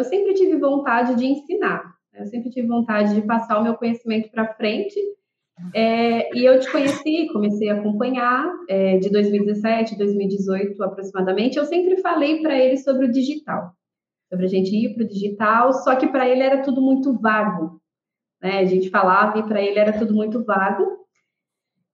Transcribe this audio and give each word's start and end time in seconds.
eu 0.00 0.04
sempre 0.04 0.34
tive 0.34 0.56
vontade 0.56 1.14
de 1.14 1.26
ensinar, 1.26 1.84
né? 2.12 2.22
eu 2.22 2.26
sempre 2.26 2.50
tive 2.50 2.66
vontade 2.66 3.14
de 3.14 3.22
passar 3.22 3.58
o 3.58 3.62
meu 3.62 3.74
conhecimento 3.74 4.30
para 4.30 4.54
frente. 4.54 4.98
É, 5.74 6.34
e 6.34 6.42
eu 6.42 6.58
te 6.58 6.72
conheci, 6.72 7.28
comecei 7.34 7.68
a 7.68 7.74
acompanhar 7.74 8.50
é, 8.66 8.96
de 8.96 9.10
2017, 9.10 9.98
2018 9.98 10.82
aproximadamente. 10.82 11.58
Eu 11.58 11.66
sempre 11.66 11.98
falei 11.98 12.40
para 12.40 12.58
ele 12.58 12.78
sobre 12.78 13.06
o 13.06 13.12
digital, 13.12 13.74
sobre 14.30 14.46
a 14.46 14.48
gente 14.48 14.74
ir 14.74 14.94
para 14.94 15.04
o 15.04 15.06
digital, 15.06 15.74
só 15.74 15.94
que 15.96 16.08
para 16.08 16.26
ele 16.26 16.42
era 16.42 16.62
tudo 16.62 16.80
muito 16.80 17.12
vago. 17.12 17.78
Né? 18.40 18.60
A 18.60 18.64
gente 18.64 18.88
falava 18.88 19.38
e 19.38 19.42
para 19.42 19.60
ele 19.60 19.78
era 19.78 19.92
tudo 19.92 20.14
muito 20.14 20.42
vago. 20.42 21.06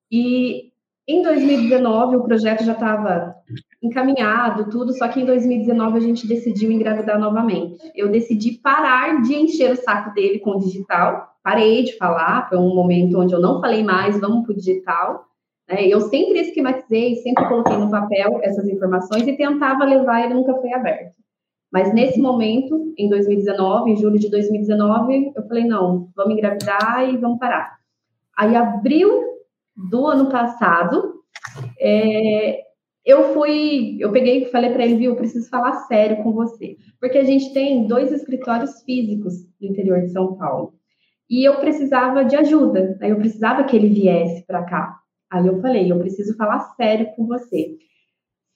E 0.09 0.71
em 1.07 1.21
2019 1.21 2.17
o 2.17 2.23
projeto 2.23 2.63
já 2.65 2.73
estava 2.73 3.33
encaminhado, 3.81 4.69
tudo, 4.69 4.93
só 4.93 5.07
que 5.07 5.21
em 5.21 5.25
2019 5.25 5.97
a 5.97 6.01
gente 6.01 6.27
decidiu 6.27 6.71
engravidar 6.71 7.17
novamente. 7.17 7.77
Eu 7.95 8.09
decidi 8.09 8.59
parar 8.61 9.21
de 9.21 9.33
encher 9.35 9.71
o 9.71 9.75
saco 9.75 10.13
dele 10.13 10.39
com 10.39 10.51
o 10.51 10.59
digital, 10.59 11.29
parei 11.41 11.83
de 11.83 11.95
falar, 11.97 12.49
foi 12.49 12.57
um 12.57 12.75
momento 12.75 13.19
onde 13.19 13.33
eu 13.33 13.39
não 13.39 13.61
falei 13.61 13.83
mais, 13.83 14.19
vamos 14.19 14.45
para 14.45 14.53
o 14.53 14.57
digital. 14.57 15.25
Né? 15.69 15.87
Eu 15.87 16.01
sempre 16.01 16.39
esquematizei, 16.39 17.15
sempre 17.17 17.47
coloquei 17.47 17.77
no 17.77 17.89
papel 17.89 18.39
essas 18.43 18.67
informações 18.67 19.25
e 19.27 19.37
tentava 19.37 19.85
levar, 19.85 20.25
ele 20.25 20.33
nunca 20.33 20.55
foi 20.55 20.73
aberto. 20.73 21.15
Mas 21.71 21.93
nesse 21.93 22.19
momento, 22.19 22.93
em 22.97 23.09
2019, 23.09 23.91
em 23.91 23.97
julho 23.97 24.19
de 24.19 24.29
2019, 24.29 25.33
eu 25.35 25.47
falei, 25.47 25.65
não, 25.65 26.09
vamos 26.15 26.33
engravidar 26.33 27.07
e 27.07 27.17
vamos 27.17 27.39
parar. 27.39 27.77
Aí, 28.37 28.55
abril 28.55 29.36
do 29.77 30.07
ano 30.07 30.29
passado, 30.29 31.21
é, 31.79 32.61
eu 33.05 33.33
fui, 33.33 33.97
eu 33.99 34.11
peguei 34.11 34.43
e 34.43 34.51
falei 34.51 34.71
para 34.71 34.83
ele, 34.83 34.97
viu, 34.97 35.11
eu 35.11 35.17
preciso 35.17 35.49
falar 35.49 35.85
sério 35.85 36.21
com 36.23 36.33
você, 36.33 36.75
porque 36.99 37.17
a 37.17 37.23
gente 37.23 37.53
tem 37.53 37.87
dois 37.87 38.11
escritórios 38.11 38.81
físicos 38.83 39.33
no 39.61 39.69
interior 39.69 40.01
de 40.01 40.09
São 40.09 40.35
Paulo. 40.35 40.73
E 41.29 41.47
eu 41.47 41.57
precisava 41.59 42.25
de 42.25 42.35
ajuda, 42.35 42.97
né? 42.99 43.11
eu 43.11 43.17
precisava 43.17 43.63
que 43.63 43.75
ele 43.75 43.89
viesse 43.89 44.45
para 44.45 44.63
cá. 44.63 44.99
Aí 45.29 45.45
eu 45.45 45.61
falei, 45.61 45.91
eu 45.91 45.99
preciso 45.99 46.35
falar 46.35 46.59
sério 46.75 47.07
com 47.15 47.25
você. 47.27 47.77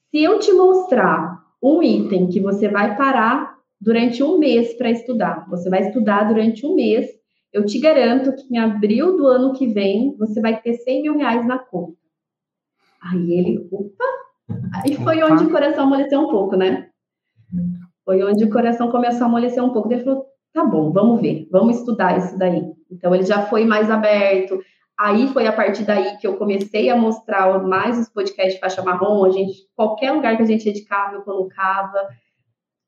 Se 0.10 0.24
eu 0.24 0.40
te 0.40 0.52
mostrar 0.54 1.42
um 1.62 1.84
item 1.84 2.28
que 2.28 2.40
você 2.40 2.68
vai 2.68 2.96
parar 2.98 3.56
durante 3.80 4.24
um 4.24 4.38
mês 4.38 4.74
para 4.74 4.90
estudar, 4.90 5.48
você 5.50 5.70
vai 5.70 5.88
estudar 5.88 6.24
durante 6.24 6.66
um 6.66 6.76
mês, 6.76 7.10
eu 7.54 7.66
te 7.66 7.80
garanto 7.80 8.34
que 8.36 8.54
em 8.54 8.58
abril 8.58 9.18
do 9.18 9.28
ano 9.28 9.54
que 9.54 9.68
vem 9.68 10.16
você 10.18 10.40
vai 10.40 10.62
ter 10.62 10.74
100 10.74 11.02
mil 11.02 11.18
reais 11.18 11.46
na 11.46 11.60
conta. 11.60 11.98
Aí 13.02 13.32
ele, 13.32 13.68
opa, 13.72 14.06
Aí 14.74 14.96
foi 14.96 15.22
onde 15.24 15.46
o 15.46 15.52
coração 15.52 15.86
amoleceu 15.86 16.20
um 16.20 16.30
pouco, 16.30 16.56
né? 16.56 16.90
Foi 18.04 18.24
onde 18.24 18.44
o 18.44 18.50
coração 18.50 18.92
começou 18.92 19.24
a 19.24 19.26
amolecer 19.28 19.64
um 19.64 19.72
pouco. 19.72 19.92
Ele 19.92 20.04
falou: 20.04 20.26
tá 20.54 20.64
bom, 20.66 20.92
vamos 20.92 21.22
ver, 21.22 21.48
vamos 21.52 21.78
estudar 21.78 22.18
isso 22.18 22.38
daí. 22.38 22.64
Então 22.90 23.14
ele 23.14 23.24
já 23.24 23.44
foi 23.44 23.66
mais 23.66 23.90
aberto. 23.90 24.60
Aí 25.00 25.28
foi 25.28 25.48
a 25.48 25.54
partir 25.54 25.84
daí 25.84 26.18
que 26.18 26.28
eu 26.28 26.38
comecei 26.38 26.90
a 26.90 26.96
mostrar 26.96 27.62
mais 27.64 27.98
os 27.98 28.10
podcasts 28.10 28.56
de 28.56 28.60
faixa 28.60 28.84
marrom. 28.84 29.26
A 29.26 29.32
gente, 29.32 29.68
qualquer 29.76 30.12
lugar 30.12 30.36
que 30.38 30.44
a 30.44 30.46
gente 30.46 30.68
editava, 30.68 31.16
eu 31.16 31.22
colocava. 31.22 32.08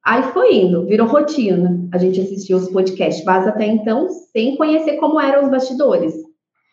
Aí 0.04 0.22
foi 0.34 0.56
indo, 0.56 0.86
virou 0.86 1.08
rotina. 1.08 1.88
A 1.94 1.98
gente 1.98 2.20
assistia 2.20 2.58
os 2.58 2.70
podcasts, 2.70 3.24
mas 3.24 3.48
até 3.48 3.66
então 3.66 4.10
sem 4.10 4.58
conhecer 4.58 4.98
como 4.98 5.20
eram 5.20 5.44
os 5.44 5.50
bastidores. 5.50 6.14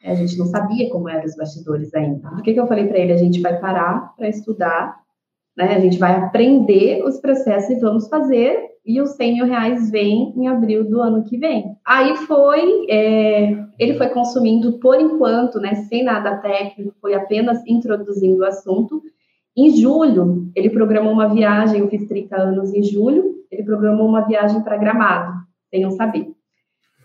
A 0.04 0.14
gente 0.14 0.36
não 0.38 0.46
sabia 0.46 0.90
como 0.90 1.08
eram 1.08 1.24
os 1.24 1.36
bastidores 1.36 1.94
ainda. 1.94 2.28
Por 2.30 2.42
que, 2.42 2.54
que 2.54 2.60
eu 2.60 2.66
falei 2.66 2.86
para 2.88 2.98
ele? 2.98 3.12
A 3.12 3.18
gente 3.18 3.40
vai 3.40 3.60
parar 3.60 4.14
para 4.16 4.28
estudar, 4.28 4.96
né? 5.56 5.76
A 5.76 5.80
gente 5.80 5.98
vai 5.98 6.14
aprender 6.16 7.04
os 7.04 7.20
processos 7.20 7.70
e 7.70 7.80
vamos 7.80 8.08
fazer. 8.08 8.68
E 8.84 9.00
os 9.00 9.10
100 9.10 9.34
mil 9.34 9.46
reais 9.46 9.90
vem 9.90 10.32
em 10.34 10.48
abril 10.48 10.88
do 10.88 11.02
ano 11.02 11.22
que 11.22 11.36
vem. 11.36 11.76
Aí 11.84 12.16
foi, 12.16 12.86
é, 12.88 13.52
ele 13.78 13.94
foi 13.94 14.08
consumindo 14.08 14.78
por 14.78 14.98
enquanto, 14.98 15.60
né? 15.60 15.74
Sem 15.88 16.02
nada 16.02 16.38
técnico, 16.38 16.96
foi 17.00 17.14
apenas 17.14 17.62
introduzindo 17.66 18.40
o 18.40 18.46
assunto. 18.46 19.02
Em 19.60 19.76
julho, 19.76 20.50
ele 20.56 20.70
programou 20.70 21.12
uma 21.12 21.28
viagem, 21.28 21.80
eu 21.80 21.88
fiz 21.90 22.08
30 22.08 22.34
anos 22.34 22.72
em 22.72 22.82
julho, 22.82 23.44
ele 23.50 23.62
programou 23.62 24.08
uma 24.08 24.22
viagem 24.22 24.62
para 24.62 24.78
Gramado, 24.78 25.34
eu 25.70 25.90
saber. 25.90 26.32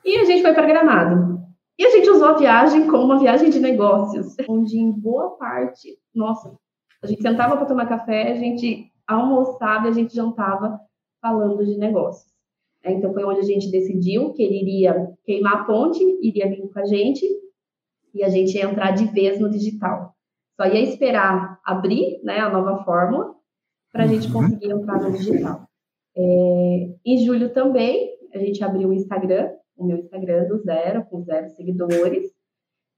E 0.05 0.15
a 0.15 0.23
gente 0.23 0.41
foi 0.41 0.53
para 0.53 0.65
Gramado. 0.65 1.37
E 1.77 1.85
a 1.85 1.89
gente 1.89 2.09
usou 2.09 2.29
a 2.29 2.37
viagem 2.37 2.87
como 2.87 3.03
uma 3.03 3.19
viagem 3.19 3.49
de 3.49 3.59
negócios, 3.59 4.37
onde 4.47 4.79
em 4.79 4.89
boa 4.89 5.31
parte, 5.31 5.99
nossa, 6.13 6.57
a 7.03 7.07
gente 7.07 7.21
sentava 7.21 7.57
para 7.57 7.65
tomar 7.65 7.89
café, 7.89 8.31
a 8.31 8.35
gente 8.35 8.89
almoçava 9.05 9.87
e 9.87 9.89
a 9.89 9.93
gente 9.93 10.15
jantava 10.15 10.79
falando 11.21 11.65
de 11.65 11.77
negócios. 11.77 12.33
É, 12.81 12.93
então 12.93 13.13
foi 13.13 13.25
onde 13.25 13.41
a 13.41 13.43
gente 13.43 13.69
decidiu 13.69 14.31
que 14.31 14.41
ele 14.41 14.61
iria 14.61 15.13
queimar 15.25 15.55
a 15.55 15.63
ponte, 15.65 16.01
iria 16.21 16.47
vir 16.47 16.69
com 16.71 16.79
a 16.79 16.85
gente 16.85 17.25
e 18.13 18.23
a 18.23 18.29
gente 18.29 18.55
ia 18.55 18.63
entrar 18.63 18.91
de 18.91 19.07
vez 19.07 19.41
no 19.41 19.49
digital. 19.49 20.14
Só 20.55 20.65
ia 20.67 20.81
esperar 20.81 21.59
abrir 21.65 22.21
né, 22.23 22.39
a 22.39 22.49
nova 22.49 22.83
fórmula 22.83 23.35
para 23.91 24.03
a 24.03 24.07
gente 24.07 24.27
uhum. 24.27 24.33
conseguir 24.33 24.71
entrar 24.71 25.01
no 25.01 25.11
digital. 25.11 25.67
É, 26.17 26.95
em 27.05 27.17
julho 27.25 27.53
também, 27.53 28.09
a 28.33 28.37
gente 28.37 28.63
abriu 28.63 28.89
o 28.89 28.93
Instagram, 28.93 29.51
o 29.77 29.85
meu 29.85 29.97
Instagram 29.97 30.47
do 30.47 30.57
zero, 30.59 31.05
com 31.05 31.23
zero 31.23 31.49
seguidores, 31.49 32.31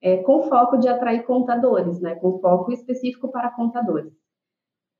é, 0.01 0.17
com 0.17 0.43
foco 0.43 0.77
de 0.77 0.87
atrair 0.87 1.23
contadores, 1.25 1.99
né? 1.99 2.15
Com 2.15 2.39
foco 2.39 2.71
específico 2.71 3.31
para 3.31 3.51
contadores. 3.51 4.13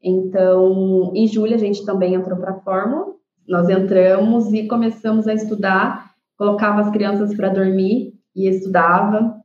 Então, 0.01 1.11
em 1.15 1.27
julho 1.27 1.55
a 1.55 1.59
gente 1.59 1.85
também 1.85 2.13
entrou 2.13 2.37
para 2.37 2.51
a 2.51 2.59
Fórmula, 2.61 3.15
nós 3.47 3.69
entramos 3.69 4.51
e 4.53 4.67
começamos 4.67 5.27
a 5.27 5.33
estudar, 5.33 6.13
colocava 6.37 6.81
as 6.81 6.91
crianças 6.91 7.35
para 7.35 7.49
dormir 7.49 8.13
e 8.35 8.47
estudava. 8.47 9.41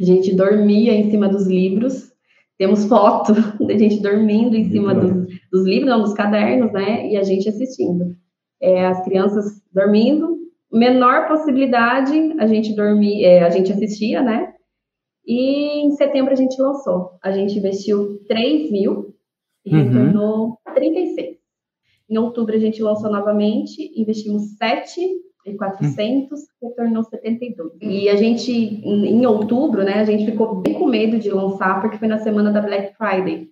A 0.00 0.04
gente 0.04 0.34
dormia 0.34 0.92
em 0.92 1.10
cima 1.10 1.28
dos 1.28 1.46
livros, 1.46 2.12
temos 2.58 2.86
foto 2.86 3.32
da 3.66 3.76
gente 3.76 4.00
dormindo 4.00 4.56
em 4.56 4.70
cima 4.70 4.94
dos, 4.94 5.12
dos 5.50 5.64
livros, 5.64 5.90
não, 5.90 6.02
dos 6.02 6.14
cadernos, 6.14 6.72
né? 6.72 7.10
E 7.10 7.16
a 7.16 7.22
gente 7.22 7.48
assistindo. 7.48 8.16
É, 8.60 8.86
as 8.86 9.04
crianças 9.04 9.62
dormindo, 9.72 10.38
menor 10.72 11.28
possibilidade 11.28 12.34
a 12.38 12.46
gente 12.46 12.74
dormir, 12.74 13.24
é, 13.24 13.42
a 13.42 13.50
gente 13.50 13.72
assistia, 13.72 14.22
né? 14.22 14.54
E 15.26 15.86
em 15.86 15.90
setembro 15.92 16.32
a 16.32 16.36
gente 16.36 16.60
lançou. 16.60 17.18
A 17.22 17.30
gente 17.32 17.58
investiu 17.58 18.20
3 18.28 18.70
mil 18.70 19.14
e 19.64 19.74
uhum. 19.74 19.82
retornou 19.82 20.58
36. 20.74 21.36
Em 22.08 22.18
outubro 22.18 22.54
a 22.54 22.58
gente 22.58 22.82
lançou 22.82 23.10
novamente, 23.10 23.92
investimos 23.98 24.56
7 24.56 25.00
e 25.44 25.54
400, 25.54 26.40
uhum. 26.40 26.46
retornou 26.62 27.04
72. 27.04 27.72
E 27.80 28.08
a 28.08 28.16
gente, 28.16 28.50
em, 28.52 29.26
outubro, 29.26 29.84
né, 29.84 30.00
a 30.00 30.04
gente 30.04 30.24
ficou 30.24 30.56
bem 30.56 30.74
com 30.74 30.86
medo 30.86 31.18
de 31.18 31.30
lançar, 31.30 31.80
porque 31.80 31.98
foi 31.98 32.08
na 32.08 32.18
semana 32.18 32.50
da 32.50 32.60
Black 32.60 32.96
Friday. 32.96 33.48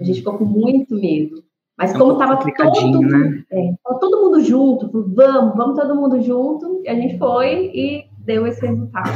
A 0.00 0.04
gente 0.04 0.18
ficou 0.18 0.38
com 0.38 0.44
muito 0.44 0.94
medo. 0.94 1.42
Mas 1.76 1.94
é 1.94 1.98
como 1.98 2.12
estava 2.12 2.38
todo, 2.38 3.00
né? 3.02 3.44
é, 3.52 3.72
todo 4.00 4.24
mundo 4.24 4.40
junto, 4.40 4.90
vamos, 5.14 5.56
vamos 5.56 5.78
todo 5.78 5.94
mundo 5.94 6.20
junto, 6.20 6.82
e 6.84 6.88
a 6.88 6.94
gente 6.94 7.16
foi 7.18 7.70
e 7.72 8.08
deu 8.18 8.46
esse 8.48 8.66
resultado. 8.66 9.10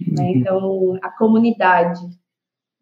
Né? 0.00 0.22
Uhum. 0.22 0.36
Então, 0.36 0.98
a 1.02 1.10
comunidade, 1.10 2.00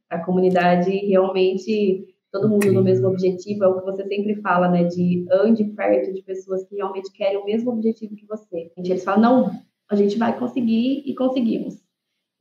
a 0.08 0.18
comunidade 0.20 0.90
realmente, 0.90 2.13
todo 2.34 2.48
mundo 2.48 2.72
no 2.72 2.82
mesmo 2.82 3.06
objetivo, 3.06 3.62
é 3.62 3.68
o 3.68 3.78
que 3.78 3.84
você 3.84 4.04
sempre 4.08 4.34
fala, 4.42 4.68
né? 4.68 4.82
De 4.82 5.24
ande 5.30 5.62
perto 5.62 6.12
de 6.12 6.20
pessoas 6.20 6.64
que 6.64 6.74
realmente 6.74 7.12
querem 7.12 7.38
o 7.38 7.44
mesmo 7.44 7.70
objetivo 7.70 8.16
que 8.16 8.26
você. 8.26 8.72
Eles 8.76 9.04
falam, 9.04 9.22
não, 9.22 9.50
a 9.88 9.94
gente 9.94 10.18
vai 10.18 10.36
conseguir 10.36 11.04
e 11.06 11.14
conseguimos 11.14 11.80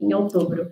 em 0.01 0.11
outubro. 0.15 0.71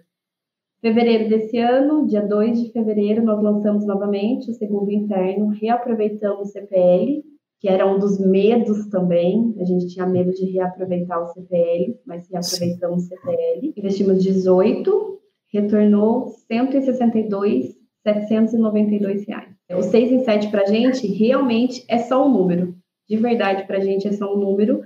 Fevereiro 0.81 1.29
desse 1.29 1.55
ano, 1.59 2.07
dia 2.07 2.21
2 2.21 2.63
de 2.63 2.71
fevereiro, 2.71 3.21
nós 3.21 3.39
lançamos 3.43 3.85
novamente 3.85 4.49
o 4.49 4.55
segundo 4.55 4.91
interno, 4.91 5.49
reaproveitamos 5.49 6.49
o 6.49 6.51
CPL, 6.51 7.23
que 7.59 7.69
era 7.69 7.85
um 7.85 7.99
dos 7.99 8.19
medos 8.19 8.87
também. 8.87 9.53
A 9.59 9.65
gente 9.65 9.85
tinha 9.85 10.07
medo 10.07 10.31
de 10.31 10.45
reaproveitar 10.45 11.21
o 11.21 11.27
CPL, 11.27 11.95
mas 12.07 12.27
reaproveitamos 12.27 13.03
o 13.03 13.07
CPL. 13.07 13.71
Investimos 13.77 14.23
18, 14.23 15.19
retornou 15.53 16.29
162, 16.47 17.80
792 18.03 19.27
reais. 19.27 19.55
O 19.71 19.81
6 19.81 20.11
em 20.11 20.23
7 20.23 20.49
para 20.49 20.63
a 20.63 20.65
gente 20.65 21.07
realmente 21.07 21.83
é 21.87 21.97
só 21.99 22.25
um 22.25 22.31
número. 22.31 22.75
De 23.07 23.17
verdade, 23.17 23.65
para 23.65 23.77
a 23.77 23.81
gente 23.81 24.07
é 24.07 24.11
só 24.11 24.33
um 24.33 24.37
número. 24.37 24.81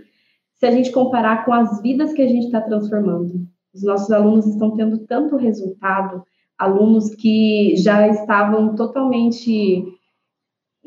Se 0.56 0.66
a 0.66 0.72
gente 0.72 0.92
comparar 0.92 1.46
com 1.46 1.54
as 1.54 1.82
vidas 1.82 2.14
que 2.14 2.22
a 2.22 2.28
gente 2.28 2.46
está 2.46 2.62
transformando. 2.62 3.48
Os 3.74 3.84
nossos 3.84 4.12
alunos 4.12 4.48
estão 4.48 4.76
tendo 4.76 5.00
tanto 5.00 5.36
resultado, 5.36 6.24
alunos 6.58 7.14
que 7.14 7.76
já 7.76 8.08
estavam 8.08 8.76
totalmente 8.76 9.84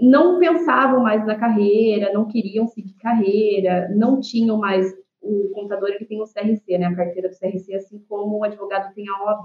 não 0.00 0.38
pensavam 0.38 1.02
mais 1.02 1.26
na 1.26 1.34
carreira, 1.34 2.12
não 2.12 2.28
queriam 2.28 2.68
seguir 2.68 2.94
carreira, 2.94 3.88
não 3.94 4.20
tinham 4.20 4.56
mais 4.56 4.94
o 5.20 5.50
contador 5.52 5.90
ele 5.90 6.06
tem 6.06 6.20
o 6.22 6.24
CRC, 6.24 6.78
né, 6.78 6.86
a 6.86 6.94
carteira 6.94 7.28
do 7.28 7.36
CRC, 7.36 7.74
assim 7.74 7.98
como 8.08 8.38
o 8.38 8.44
advogado 8.44 8.94
tem 8.94 9.04
a 9.08 9.24
OAB. 9.24 9.44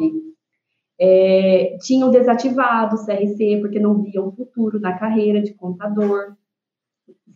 É, 0.99 1.77
tinham 1.81 2.11
desativado 2.11 2.95
o 2.95 3.05
CRC 3.05 3.59
porque 3.61 3.79
não 3.79 4.01
viam 4.01 4.31
futuro 4.31 4.79
na 4.79 4.97
carreira 4.97 5.41
de 5.41 5.53
contador. 5.53 6.35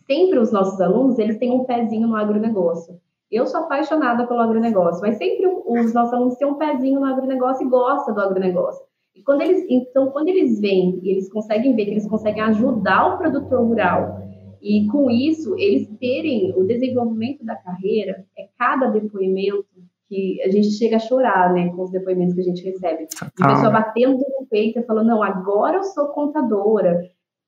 sempre 0.06 0.38
os 0.38 0.52
nossos 0.52 0.80
alunos, 0.80 1.18
eles 1.18 1.38
têm 1.38 1.50
um 1.52 1.64
pezinho 1.64 2.08
no 2.08 2.16
agronegócio. 2.16 2.98
Eu 3.30 3.46
sou 3.46 3.60
apaixonada 3.60 4.26
pelo 4.26 4.40
agronegócio, 4.40 5.02
mas 5.02 5.18
sempre 5.18 5.46
os 5.46 5.92
nossos 5.92 6.14
alunos 6.14 6.36
têm 6.36 6.48
um 6.48 6.54
pezinho 6.54 7.00
no 7.00 7.06
agronegócio 7.06 7.66
e 7.66 7.68
gostam 7.68 8.14
do 8.14 8.20
agronegócio. 8.20 8.82
E 9.14 9.22
quando 9.22 9.42
eles, 9.42 9.66
então, 9.68 10.10
quando 10.10 10.28
eles 10.28 10.60
vêm 10.60 11.00
e 11.02 11.10
eles 11.10 11.30
conseguem 11.30 11.74
ver 11.74 11.84
que 11.84 11.90
eles 11.90 12.08
conseguem 12.08 12.42
ajudar 12.42 13.14
o 13.14 13.18
produtor 13.18 13.66
rural 13.66 14.28
e 14.62 14.86
com 14.88 15.10
isso 15.10 15.54
eles 15.58 15.88
terem 15.98 16.54
o 16.56 16.64
desenvolvimento 16.64 17.44
da 17.44 17.56
carreira, 17.56 18.24
é 18.36 18.48
cada 18.58 18.86
depoimento 18.86 19.66
que 20.08 20.42
a 20.42 20.50
gente 20.50 20.70
chega 20.70 20.96
a 20.96 21.00
chorar, 21.00 21.52
né, 21.52 21.68
com 21.68 21.82
os 21.82 21.90
depoimentos 21.90 22.34
que 22.34 22.40
a 22.40 22.44
gente 22.44 22.64
recebe. 22.64 23.06
A 23.40 23.48
pessoa 23.48 23.70
batendo 23.70 24.18
no 24.18 24.46
peito 24.48 24.78
e 24.78 24.84
falando, 24.84 25.08
não, 25.08 25.22
agora 25.22 25.76
eu 25.76 25.84
sou 25.84 26.08
contadora. 26.08 26.98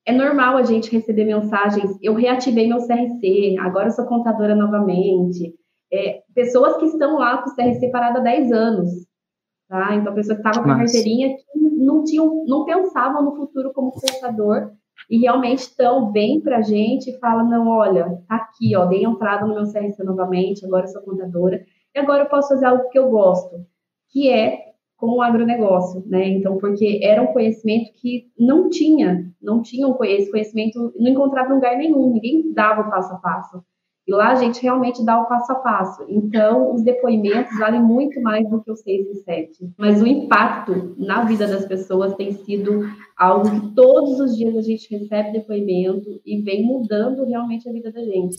É 0.06 0.12
normal 0.12 0.56
a 0.56 0.62
gente 0.62 0.92
receber 0.92 1.24
mensagens, 1.24 1.96
eu 2.02 2.14
reativei 2.14 2.68
meu 2.68 2.78
CRC, 2.78 3.56
agora 3.60 3.88
eu 3.88 3.92
sou 3.92 4.06
contadora 4.06 4.54
novamente. 4.54 5.54
É, 5.92 6.22
pessoas 6.34 6.76
que 6.76 6.86
estão 6.86 7.18
lá 7.18 7.42
com 7.42 7.50
o 7.50 7.54
CRC 7.54 7.90
parado 7.90 8.18
há 8.18 8.22
10 8.22 8.52
anos, 8.52 8.88
tá? 9.68 9.94
Então, 9.94 10.14
pessoa 10.14 10.36
que 10.36 10.46
estava 10.46 10.64
com 10.64 10.70
a 10.70 10.76
carteirinha 10.76 11.30
que 11.30 11.58
não, 11.78 12.04
tinham, 12.04 12.44
não 12.46 12.64
pensavam 12.64 13.24
no 13.24 13.36
futuro 13.36 13.72
como 13.72 13.90
contador 13.90 14.70
e 15.08 15.18
realmente 15.18 15.60
estão, 15.60 16.12
vem 16.12 16.40
para 16.40 16.58
a 16.58 16.62
gente 16.62 17.10
e 17.10 17.18
falam, 17.18 17.48
não, 17.48 17.68
olha, 17.68 18.22
tá 18.28 18.36
aqui, 18.36 18.76
ó, 18.76 18.86
dei 18.86 19.04
entrada 19.04 19.46
no 19.46 19.54
meu 19.54 19.64
CRC 19.64 20.02
novamente, 20.04 20.64
agora 20.64 20.84
eu 20.84 20.88
sou 20.88 21.02
contadora. 21.02 21.64
E 21.94 21.98
agora 21.98 22.25
eu 22.25 22.28
posso 22.28 22.48
fazer 22.48 22.66
algo 22.66 22.88
que 22.90 22.98
eu 22.98 23.10
gosto, 23.10 23.66
que 24.10 24.31
é 24.31 24.70
com 24.96 25.16
o 25.16 25.22
agronegócio, 25.22 26.04
né? 26.06 26.28
Então, 26.28 26.58
porque 26.58 27.00
era 27.02 27.22
um 27.22 27.28
conhecimento 27.28 27.90
que 27.94 28.31
não 28.38 28.69
tinha, 28.69 29.32
não 29.40 29.62
tinha 29.62 29.87
esse 30.02 30.31
conhecimento, 30.31 30.92
não 30.98 31.10
encontrava 31.10 31.54
lugar 31.54 31.76
nenhum, 31.76 32.12
ninguém 32.12 32.52
dava 32.52 32.82
o 32.82 32.90
passo 32.90 33.14
a 33.14 33.16
passo. 33.16 33.64
E 34.06 34.12
lá 34.12 34.32
a 34.32 34.34
gente 34.34 34.62
realmente 34.62 35.04
dá 35.04 35.20
o 35.20 35.26
passo 35.26 35.52
a 35.52 35.54
passo. 35.56 36.04
Então, 36.08 36.75
os 36.75 36.82
depoimentos 36.82 37.56
valem 37.58 37.82
muito 37.82 38.20
mais 38.20 38.48
do 38.48 38.60
que 38.60 38.70
os 38.70 38.81
seis 38.81 39.06
e 39.06 39.22
sete. 39.22 39.70
Mas 39.78 40.02
o 40.02 40.06
impacto 40.06 40.94
na 40.98 41.25
vida 41.25 41.46
das 41.46 41.64
pessoas 41.64 42.14
tem 42.14 42.32
sido 42.32 42.82
algo 43.16 43.48
que 43.48 43.75
todos 43.75 44.19
os 44.20 44.37
dias 44.37 44.56
a 44.56 44.62
gente 44.62 44.90
recebe 44.94 45.32
depoimento 45.32 46.20
e 46.26 46.42
vem 46.42 46.64
mudando 46.64 47.25
realmente 47.25 47.69
a 47.69 47.72
vida 47.72 47.92
da 47.92 48.02
gente. 48.02 48.38